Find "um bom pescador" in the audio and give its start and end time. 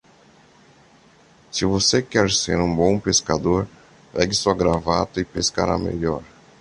2.59-3.67